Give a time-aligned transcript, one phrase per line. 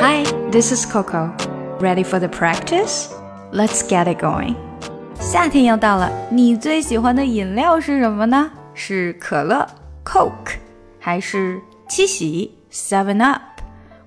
[0.00, 1.32] Hi, this is Coco.
[1.80, 3.08] Ready for the practice?
[3.52, 4.54] Let's get it going.
[5.20, 8.50] 夏天要到了，你最喜欢的饮料是什么呢？
[8.74, 9.66] 是可乐
[10.04, 10.56] （Coke）
[10.98, 13.40] 还是七喜 （Seven Up）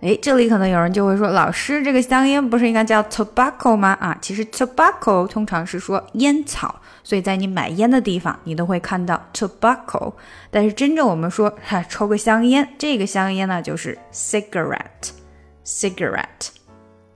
[0.02, 3.96] 哎，这里可能有人就会说，老师，这个香烟不是应该叫 tobacco 吗？
[4.00, 6.74] 啊，其实 tobacco 通常是说烟草，
[7.04, 10.12] 所以在你买烟的地方，你都会看到 tobacco。
[10.50, 16.48] 但是真正我们说，哈，抽个香烟，这个香烟呢就是 cigarette，cigarette。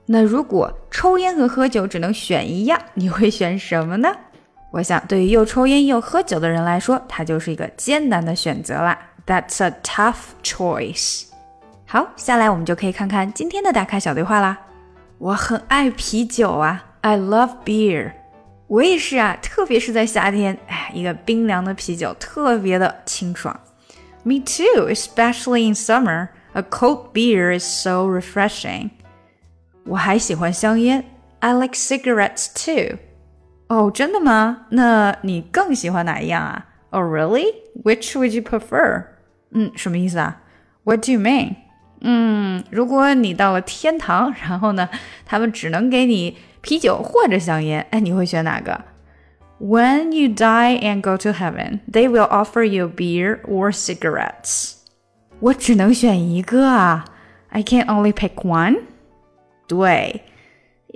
[0.05, 4.09] 那如果抽烟和喝酒只能选一样，你会选什么呢？
[4.71, 8.97] 我想，对于又抽烟又喝酒的人来说，它就是一个艰难的选择啦。
[9.25, 11.26] That's a tough choice。
[11.86, 14.58] 好，下来我们就可以看看今天的打卡小对话啦。
[15.18, 18.12] 我很爱啤酒啊，I love beer。
[18.66, 23.58] 我也是啊，特别是在夏天，哎，一个冰凉的啤酒特别的清爽。
[24.22, 26.28] Me too, especially in summer.
[26.54, 28.90] A cold beer is so refreshing.
[29.84, 31.04] 我还喜欢香烟，
[31.40, 32.98] I like cigarettes too.
[33.68, 34.66] 哦，真的吗？
[34.70, 36.66] 那你更喜欢哪一样啊？
[36.90, 37.46] Oh, really?
[37.84, 39.04] Which would you prefer?
[39.50, 40.42] 嗯，什么意思啊？
[40.84, 41.56] What do you mean?
[42.00, 44.88] 嗯，如果你到了天堂，然后呢，
[45.24, 48.84] 他们只能给你啤酒或者香烟，哎，你会选哪个？
[49.60, 54.74] When you die and go to heaven, they will offer you beer or cigarettes.
[55.38, 57.04] 我只能选一个啊，
[57.50, 58.80] I can only pick one.
[59.68, 60.22] 对，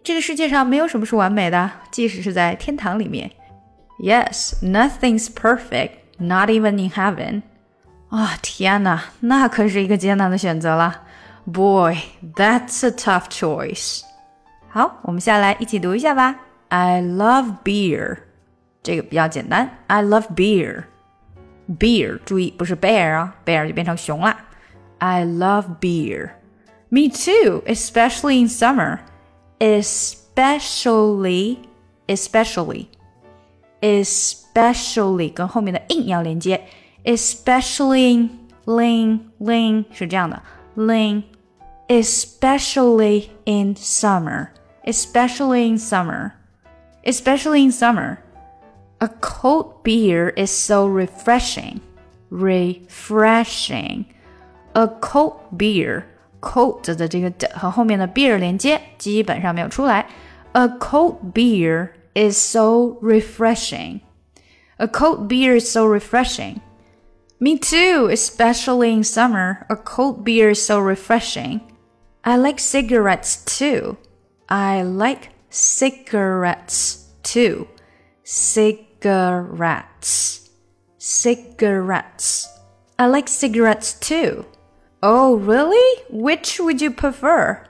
[0.03, 3.31] 这个世界上没有什么是完美的，即使是在天堂里面。
[4.01, 7.43] Yes, nothing's perfect, not even in heaven.
[8.11, 11.03] 啊，天哪，那可是一个艰难的选择了。
[11.45, 11.97] Boy,
[12.35, 14.03] that's a tough choice.
[14.69, 16.37] 好，我们下来一起读一下吧。
[16.69, 18.19] I love beer，
[18.83, 19.79] 这个比较简单。
[19.87, 20.85] I love beer.
[21.69, 24.37] Beer，注意不是 bear 啊，bear 就变成熊了。
[24.99, 26.31] I love beer.
[26.89, 29.01] Me too, especially in summer.
[29.59, 31.59] Especially,
[32.07, 32.87] especially,
[33.81, 36.63] especially 跟后面的 in 要连接。
[37.05, 38.29] especially
[38.67, 40.43] ling ling 是这样的
[40.77, 41.23] ling
[41.89, 44.49] especially in summer
[44.85, 46.33] especially in summer
[47.05, 48.19] especially in summer
[48.99, 51.81] a cold beer is so refreshing
[52.31, 54.07] refreshing
[54.75, 56.05] a cold beer
[56.41, 60.07] cold 的这个的和后面的 beer 连接基本上没有出来
[60.53, 64.01] a cold beer is so refreshing
[64.79, 66.57] a cold beer is so refreshing
[67.41, 69.67] me too, especially in summer.
[69.69, 71.61] A cold beer is so refreshing.
[72.25, 73.99] I like cigarettes too.
[74.49, 77.69] I like cigarettes too.
[78.25, 78.91] Cigarettes.
[80.99, 82.49] Cigarettes.
[82.99, 84.47] I like cigarettes too.
[85.03, 86.03] Oh, really?
[86.11, 87.67] Which would you prefer?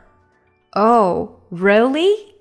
[0.75, 2.35] Oh, really?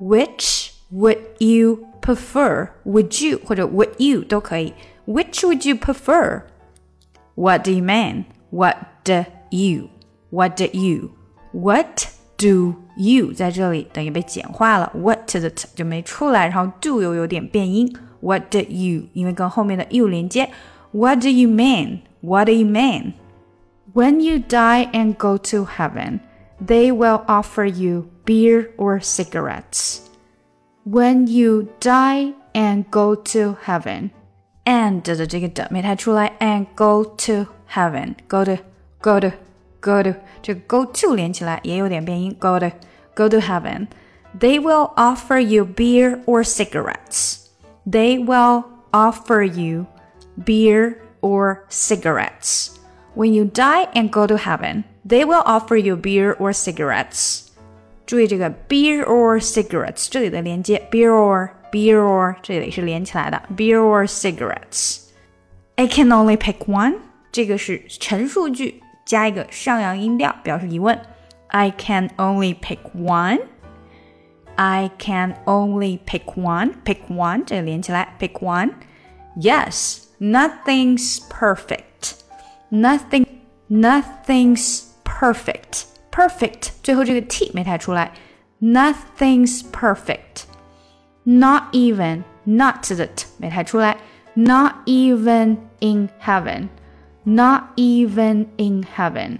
[0.00, 2.74] Which would you prefer?
[2.84, 4.72] Would you 或者 would you 都可以。
[5.06, 6.44] Which would you prefer?
[7.36, 8.24] What do you mean?
[8.50, 9.88] What do you?
[10.30, 11.10] What do you?
[11.52, 12.06] What
[12.36, 17.94] do you 在这里等于被简化了，what 的 t 就没出来，然后 do 又有点变音。
[18.20, 19.04] What do you？
[19.12, 20.48] 因为跟后面的 you 连接。
[20.92, 22.00] What do you mean?
[22.20, 23.14] What do you mean?
[23.94, 26.20] When you die and go to heaven,
[26.64, 29.98] they will offer you beer or cigarettes.
[30.84, 34.10] When you die and go to heaven,
[34.66, 38.56] and 的这个的没太出来，and go to heaven，go to
[39.00, 39.30] go to
[39.80, 42.70] go to 这个 go to 连起来也有点变音，go to
[43.14, 47.46] go to heaven。They will offer you beer or cigarettes.
[47.86, 49.86] They will offer you
[50.42, 52.68] beer or cigarettes.
[53.14, 57.48] When you die and go to heaven, they will offer you beer or cigarettes.
[58.06, 66.96] 注意这个 beer or cigarettes 这里的连接，beer or beer or 这里是连起来的，beer or cigarettes。I can only pick one，
[67.30, 71.00] 这个是陈述句加一个上扬音调，表示疑问。
[71.48, 76.74] I can only pick one。I can only pick one.
[76.84, 82.16] Pick one，这个连起来，pick one。Yes, nothing's perfect.
[82.70, 83.26] Nothing,
[83.70, 88.12] nothing's perfect。perfect 最后这个 t 没太出来，
[88.60, 90.44] nothing's perfect。
[91.26, 93.96] Not even not 的 t 没太出来，
[94.34, 99.38] not even in heaven。Not even in heaven.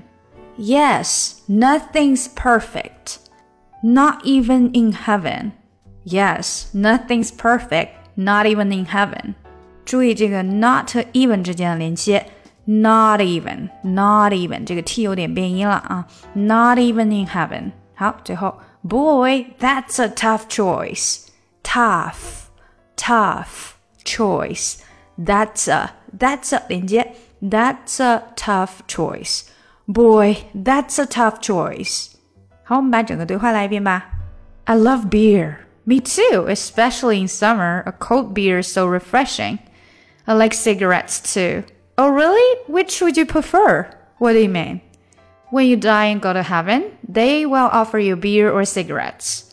[0.56, 3.16] Yes, nothing's perfect.
[3.82, 5.52] Not even in heaven.
[6.04, 7.88] Yes, nothing's perfect.
[8.14, 9.34] Not even in heaven.
[9.84, 12.26] 注意这个 not even 之间的连切，
[12.66, 17.72] not even, not even 这个 t 有点变音了啊，not even in heaven。
[17.96, 21.25] 好，最后 boy, that's a tough choice.
[21.66, 22.50] Tough,
[22.96, 24.82] tough choice.
[25.16, 29.44] That's a that's a 连接，that's a tough choice.
[29.86, 32.12] Boy, that's a tough choice.
[32.64, 34.04] 好，我们把整个对话来一遍吧。
[34.64, 35.56] I love beer.
[35.84, 37.82] Me too, especially in summer.
[37.84, 39.58] A cold beer is so refreshing.
[40.26, 41.64] I like cigarettes too.
[41.98, 42.60] Oh, really?
[42.68, 43.90] Which would you prefer?
[44.18, 44.80] What do you mean?
[45.50, 49.52] When you die and go to heaven, they will offer you beer or cigarettes.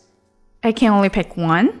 [0.62, 1.80] I can only pick one?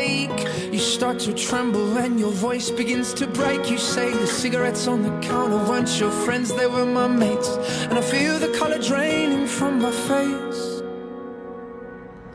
[0.81, 3.69] Start to tremble and your voice begins to break.
[3.69, 7.49] You say the cigarettes on the counter weren't your friends, they were my mates.
[7.89, 10.81] And I feel the color draining from my face.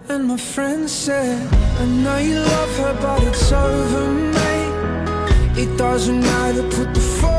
[0.08, 5.58] And my friend said, I know you love her, but it's over, mate.
[5.58, 7.35] It doesn't matter, put the phone